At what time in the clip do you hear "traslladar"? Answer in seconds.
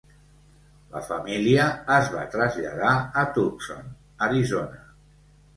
2.37-2.95